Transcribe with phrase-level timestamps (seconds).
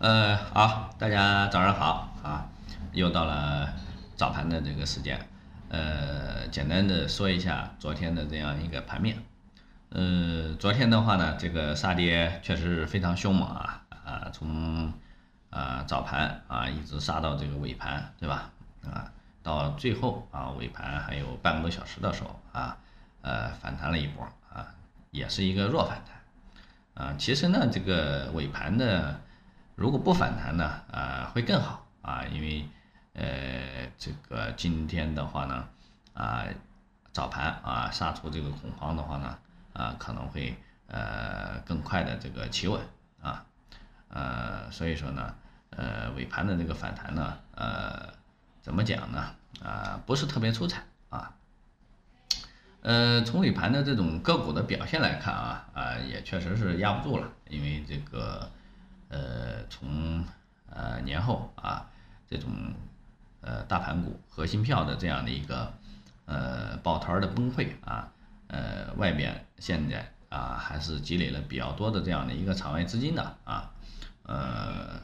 [0.00, 2.46] 呃，好，大家早上好啊，
[2.92, 3.68] 又到了
[4.14, 5.18] 早盘的这个时间，
[5.70, 9.20] 呃，简单的说一下昨天的这样一个盘面，
[9.88, 14.92] 呃，昨天的话呢，这个杀跌确实非常凶猛啊，啊，从
[15.50, 18.52] 啊早盘啊一直杀到这个尾盘，对吧？
[18.84, 19.10] 啊，
[19.42, 22.76] 到最后啊尾盘还有半个多小时的时候啊，
[23.22, 24.24] 呃，反弹了一波
[24.54, 24.64] 啊，
[25.10, 26.00] 也是一个弱反
[26.94, 29.18] 弹，啊，其实呢，这个尾盘的。
[29.78, 32.68] 如果不反弹呢，啊，会更好啊，因为，
[33.12, 35.68] 呃，这个今天的话呢，
[36.14, 36.44] 啊，
[37.12, 39.38] 早盘啊杀出这个恐慌的话呢，
[39.74, 40.56] 啊，可能会
[40.88, 42.82] 呃更快的这个企稳
[43.22, 43.46] 啊，
[44.08, 45.32] 呃，所以说呢，
[45.70, 48.12] 呃，尾盘的这个反弹呢，呃，
[48.60, 49.30] 怎么讲呢？
[49.62, 51.36] 啊，不是特别出彩啊，
[52.82, 58.50] 呃，从尾盘的这种个股的表现来看啊，啊，也确实是压不住了，因为这个。
[59.10, 60.22] 呃，从
[60.68, 61.88] 呃年后啊，
[62.28, 62.50] 这种
[63.40, 65.72] 呃大盘股核心票的这样的一个
[66.26, 68.12] 呃抱团的崩溃啊，
[68.48, 73.70] 呃外边现在啊还是积累了比较多的这样的一个场外资金的啊，
[74.24, 75.00] 呃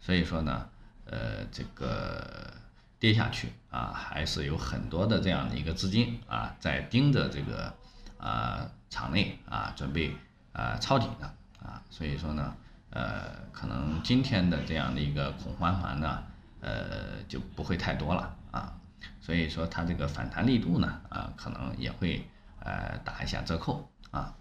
[0.00, 0.68] 所以说呢，
[1.06, 2.52] 呃这个
[3.00, 7.74] 跌下去啊，还是有很多的这样的一个资金啊在盯着这个
[8.18, 10.14] 啊场内啊准备
[10.52, 11.26] 啊抄底的
[11.60, 12.54] 啊，所以说呢。
[12.90, 16.22] 呃，可能今天的这样的一个恐慌盘呢，
[16.60, 18.72] 呃，就不会太多了啊，
[19.20, 22.24] 所以说它这个反弹力度呢，啊，可能也会
[22.60, 24.32] 呃打一下折扣啊，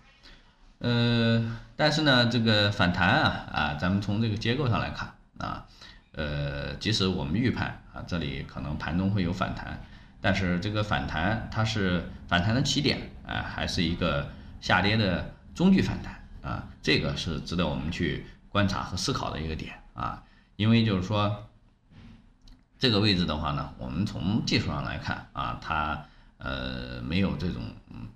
[0.78, 5.66] 呃，但是呢，这个反弹啊，啊，咱们从这个结构上来看啊，
[6.12, 9.82] 呃，即使我们预判啊，这里可能盘中会有反弹，
[10.22, 14.30] 但是这个反弹它是反弹的起点啊，还是一个
[14.62, 18.24] 下跌的中距反弹啊，这个是值得我们去。
[18.58, 20.24] 观察和思考的一个点啊，
[20.56, 21.46] 因为就是说，
[22.80, 26.06] 这个位置的话呢，我们从技术上来看啊，它
[26.40, 27.62] 呃没有这种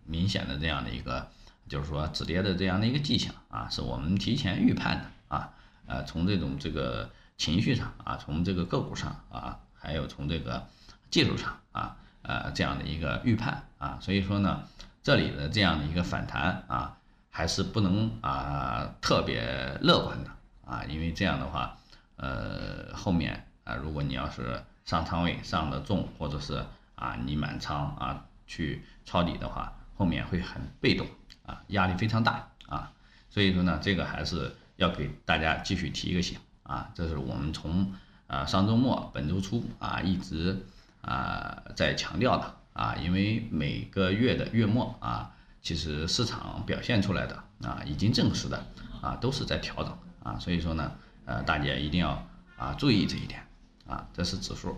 [0.04, 1.30] 明显的这样的一个，
[1.70, 5.54] 就是说止跌的这样的一个迹象啊，是我们提前预判的啊，
[5.86, 10.66] 呃，从这种这个情绪上啊，从这个个股上啊，还有从这个
[11.12, 14.64] 技术上啊，呃这样的一个预判啊，所以说呢，
[15.04, 16.98] 这里的这样的一个反弹啊。
[17.34, 19.42] 还是不能啊特别
[19.82, 20.30] 乐观的
[20.66, 21.78] 啊，因为这样的话，
[22.18, 26.62] 呃后面啊如果你要是上仓位上的重，或者是
[26.96, 31.08] 啊你满仓啊去抄底的话，后面会很被动
[31.46, 32.92] 啊，压力非常大啊，
[33.30, 37.94] 所以说呢，这个还是要给大家继续提一个醒啊，这是我们从
[38.28, 40.66] 啊上周末本周初啊一直
[41.02, 45.32] 啊在强调的啊，因为每个月的月末啊。
[45.62, 48.66] 其实市场表现出来的啊，已经证实的
[49.02, 50.92] 啊，都是在调整啊，所以说呢，
[51.26, 52.28] 呃，大家一定要
[52.58, 53.46] 啊注意这一点
[53.88, 54.76] 啊，这是指数，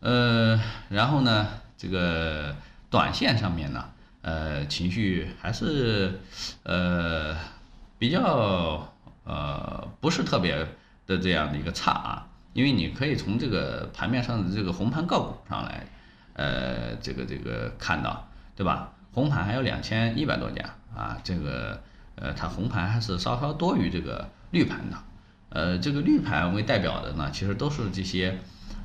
[0.00, 2.54] 呃，然后呢，这个
[2.90, 3.90] 短线上面呢，
[4.20, 6.20] 呃，情绪还是
[6.64, 7.34] 呃
[7.98, 8.92] 比较
[9.24, 10.56] 呃不是特别
[11.06, 15.86] 的这样的一个差啊，因为你可以从这个盘面上的这个红盘个股上来，
[16.34, 18.92] 呃，这个这个看到，对吧？
[19.14, 20.64] 红盘还有两千一百多家
[20.96, 21.82] 啊，这个
[22.14, 24.96] 呃，它红盘还是稍稍多于这个绿盘的，
[25.50, 28.38] 呃，这个绿盘为代表的呢，其实都是这些，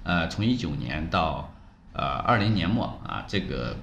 [0.03, 1.53] 呃，从一九年到
[1.93, 3.75] 呃二零年末啊，这个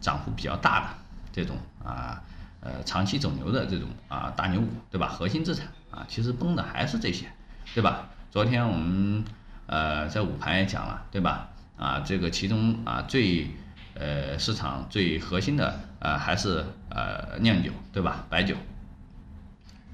[0.00, 0.88] 涨幅比较大的
[1.32, 2.22] 这种啊，
[2.60, 5.06] 呃，长期走牛的这种啊大牛股，对吧？
[5.08, 7.26] 核心资产啊，其实崩的还是这些，
[7.74, 8.08] 对吧？
[8.30, 9.24] 昨天我们
[9.66, 11.50] 呃在午盘也讲了，对吧？
[11.76, 13.48] 啊，这个其中啊最。
[14.00, 18.24] 呃，市场最核心的呃还是呃酿酒，对吧？
[18.30, 18.56] 白酒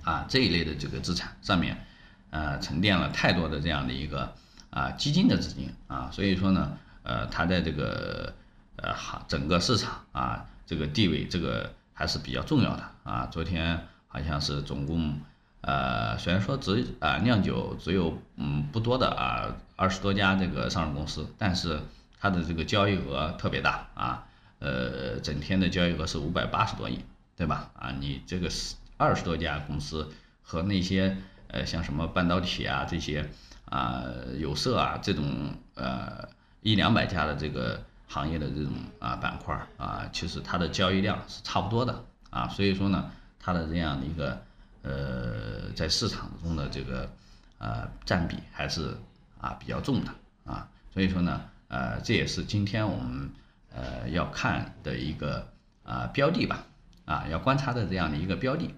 [0.04, 1.84] 啊这一类的这个资产上面，
[2.30, 4.32] 呃沉淀了太多的这样的一个
[4.70, 8.32] 啊基金的资金啊，所以说呢，呃它在这个
[8.76, 13.26] 呃行整个市场啊这个地位这个还是比较重要的啊。
[13.26, 15.18] 昨天好像是总共
[15.62, 21.80] 呃虽然说只啊酿酒只有嗯不多的啊二十多家这个上市公司，但是。
[22.18, 24.26] 它的这个交易额特别大啊，
[24.58, 26.98] 呃，整天的交易额是五百八十多亿，
[27.36, 27.70] 对吧？
[27.78, 30.10] 啊，你这个是二十多家公司
[30.42, 31.16] 和那些
[31.48, 33.28] 呃像什么半导体啊这些
[33.66, 34.02] 啊
[34.38, 36.26] 有色啊这种呃
[36.62, 44.42] 一两百家的这个行业的这种啊板块啊，其实它的交易量是差不多的啊，所以说呢，它的这样的一个
[44.82, 47.10] 呃在市场中的这个
[47.58, 48.96] 呃占比还是
[49.38, 50.10] 啊比较重的
[50.46, 51.42] 啊，所以说呢。
[51.68, 53.30] 呃，这也是今天我们
[53.74, 55.46] 呃要看的一个
[55.82, 56.64] 啊标的吧，
[57.04, 58.74] 啊要观察的这样的一个标的，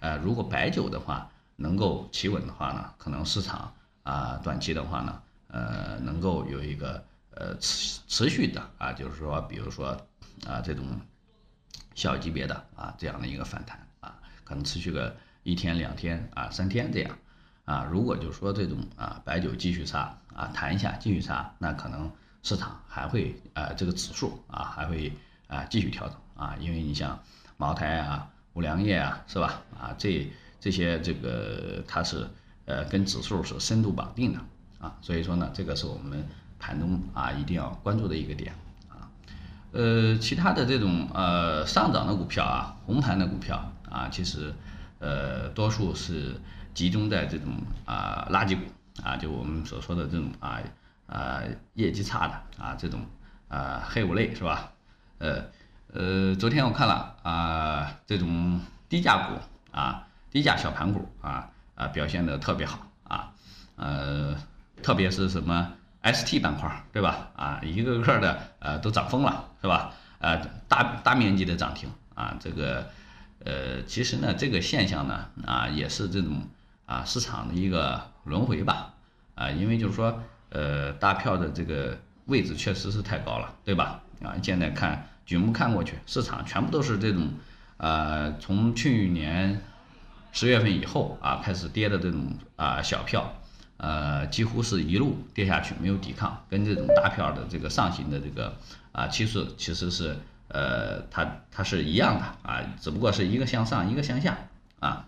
[0.00, 3.72] 呃，如果白酒的话能够企稳的话呢，可能市场
[4.02, 9.88] 啊短期的话呢，呃能够有一个呃持持续的啊，就是说比如说
[10.46, 10.84] 啊这种
[11.94, 15.14] 小级别的啊这样的一个反弹啊，可能持续个
[15.44, 17.16] 一天两天啊三天这样。
[17.64, 22.12] 啊，如果就是说这种啊白酒继续杀啊弹一下继续杀，那可能
[22.44, 25.12] 市场还会啊这个指数啊还会
[25.48, 27.18] 啊继续调整啊，因为你像
[27.56, 28.30] 茅台啊。
[28.56, 29.60] 五粮液啊，是吧？
[29.76, 30.30] 啊，这
[30.60, 32.24] 这些这个它是
[32.66, 34.38] 呃跟指数是深度绑定的
[34.78, 36.24] 啊，所以说呢，这个是我们
[36.60, 38.54] 盘中啊一定要关注的一个点
[38.88, 39.10] 啊。
[39.72, 44.54] 呃，其他的这种呃上涨的股票啊，红盘的股票啊，其实
[45.00, 46.40] 呃多数是
[46.74, 48.62] 集中在这种啊垃圾股
[49.02, 50.60] 啊，就我们所说的这种啊
[51.06, 51.42] 啊
[51.74, 53.00] 业绩差的啊这种
[53.48, 54.72] 啊黑五类是吧？
[55.18, 55.44] 呃。
[55.96, 59.34] 呃，昨天我看了啊，这种低价股
[59.70, 63.30] 啊，低价小盘股啊啊表现的特别好啊，
[63.76, 64.34] 呃，
[64.82, 65.72] 特别是什么
[66.02, 67.30] ST 板块，对吧？
[67.36, 69.92] 啊，一个个的呃都涨疯了，是吧？
[70.18, 70.36] 呃，
[70.66, 72.90] 大大面积的涨停啊，这个
[73.44, 76.42] 呃，其实呢，这个现象呢啊，也是这种
[76.86, 78.94] 啊市场的一个轮回吧
[79.36, 80.20] 啊，因为就是说
[80.54, 84.00] 呃大票的这个位置确实是太高了，对吧？
[84.22, 85.10] 啊，现在看。
[85.26, 87.30] 举目看过去，市场全部都是这种，
[87.78, 89.62] 呃，从去年
[90.32, 93.32] 十月份以后啊开始跌的这种啊小票，
[93.78, 98.54] 呃，几乎是一路跌下去，没有抵抗，跟这种大票的这个上行的这个
[98.92, 100.14] 啊趋势其实是
[100.48, 104.36] 呃它它是一样的啊，只不过是一个向上，一个向下
[104.78, 105.06] 啊，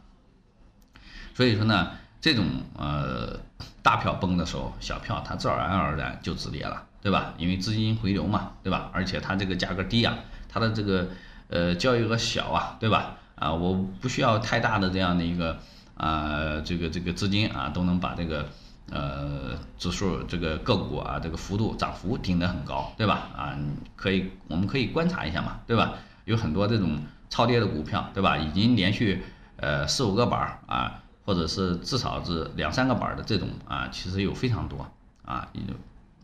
[1.35, 1.91] 所以说呢，
[2.27, 2.45] 这种
[2.77, 3.39] 呃
[3.85, 6.83] 大票崩的时候，小票它自然而然就止跌了。
[7.03, 7.35] 对吧？
[7.39, 8.91] 因为资金回流嘛，对吧？
[8.93, 10.19] 而且它这个价格低啊，
[10.49, 11.07] 它的这个
[11.49, 13.15] 呃交易额小啊，对吧？
[13.37, 15.57] 啊，我不需要太大的这样的一个
[15.97, 18.49] 啊，这个这个资金啊，都能把这个
[18.91, 23.29] 呃指数这个个股啊这个幅度涨幅顶得很高，对吧？
[23.37, 23.57] 啊，
[23.95, 25.95] 可以我们可以观察一下嘛，对吧？
[26.25, 26.99] 有很多这种
[27.31, 28.37] 超跌的股票，对吧？
[28.37, 29.23] 已经连续
[29.59, 34.89] 呃四五个板儿啊，或者是至少是两三个板的这种啊，其实有非常多
[35.27, 35.75] 啊，有。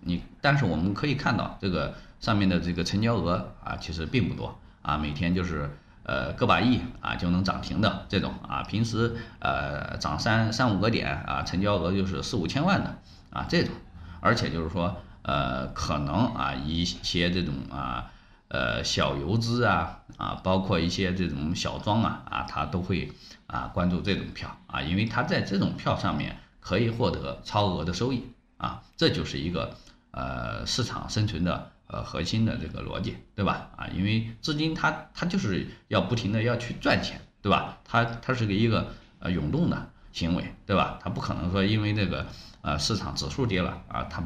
[0.04, 5.70] 你但是我们可以看到这个上面的这个成交额啊，其实并不多啊，每天就是
[6.02, 12.96] 呃个把亿啊就能涨停的这种啊，平时呃涨三三五个点啊，成交额就是四五千万的
[13.30, 13.74] 啊这种，
[14.20, 18.11] 而且就是说呃可能啊一些这种啊
[18.52, 23.10] 呃小游资啊啊，包括一些这种小庄啊啊，他都会
[23.48, 29.74] 啊关注这种票啊，因为他在这种票上面可以获得超额的收益啊，这就是一个。
[30.14, 33.70] 呃，市场生存的呃核心的这个逻辑，对吧？
[33.78, 37.78] 啊，因为资金它它就是要不停的要去赚钱，对吧？
[37.82, 40.98] 它它是个一个呃涌动的行为，对吧？
[41.02, 42.26] 它不可能说因为这个
[42.60, 44.22] 呃市场指数跌了啊，它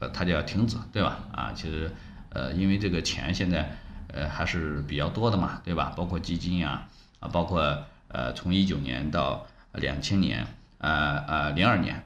[0.00, 1.18] 呃它就要停止，对吧？
[1.32, 1.90] 啊，其实
[2.36, 3.78] 呃因为这个钱现在
[4.08, 5.94] 呃还是比较多的嘛，对吧？
[5.96, 6.86] 包括基金呀
[7.20, 10.46] 啊，包括呃从一九年到两千年
[10.78, 12.04] 呃呃零二年。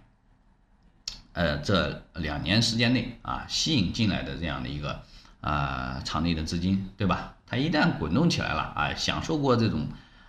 [1.32, 5.00] 呃，这两年时间内啊，吸引进来的这样的一个
[5.40, 7.34] 啊场内的资金，对吧？
[7.46, 9.86] 它一旦滚动起来了啊，享受过这种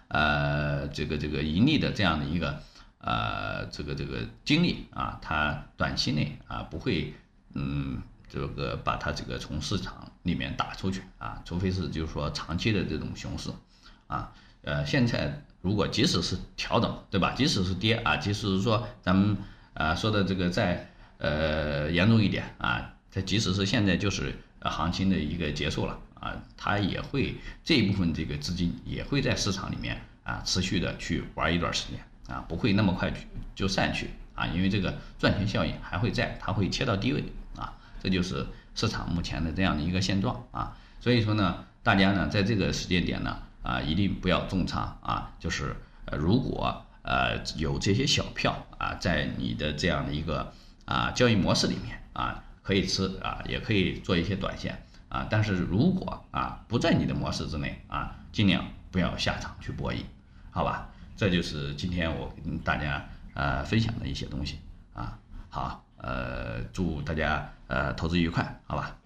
[0.09, 2.62] 呃这个这个盈利的这样的一个
[3.00, 7.16] 呃这个这个经历啊，它短期内啊不会
[7.56, 7.99] 嗯
[8.31, 13.50] 这个把它这个从市场里面打出去啊，除非是就是说长期的这种熊市
[14.07, 17.33] 啊，呃，现在如果即使是调整，对吧？
[17.35, 19.35] 即使是跌啊，即使是说咱们
[19.73, 27.35] 啊说的这个在呃，严重一点啊，它即使是现在就是行情的一个结束了啊，它也会
[27.66, 32.00] 这一部分这个资金也会在市场里面啊持续的去玩一段时间
[32.33, 33.14] 啊，不会那么快
[33.54, 37.23] 就散去啊，因为这个赚钱效应还会在，它会切到低位，
[38.02, 50.54] 这就是市场目前的这样的一个现状啊，所以说呢，大家呢在这个时间点呢啊，一定不要重仓啊，就是呃如果呃有这些小票啊，在你的这样的一个。
[50.84, 60.00] 啊，交易模式里面啊，可以吃啊，也可以做一些短线啊，但是如果啊不在你的模式之内啊，尽量不要下场去博弈，
[60.50, 60.90] 好吧？
[61.16, 64.60] 这就是今天我跟大家呃分享的一些东西
[64.94, 65.18] 啊。
[65.48, 68.97] 好，呃，祝大家呃投资愉快，好吧？